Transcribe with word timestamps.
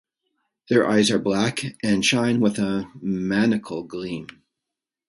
Their 0.67 0.89
eyes 0.89 1.11
are 1.11 1.19
black, 1.19 1.59
and 1.83 2.03
shine 2.03 2.39
with 2.39 2.57
a 2.57 2.89
maniacal 3.01 3.83
gleam. 3.83 4.25